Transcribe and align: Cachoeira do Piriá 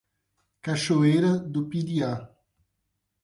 Cachoeira 0.63 1.37
do 1.37 1.67
Piriá 1.69 2.27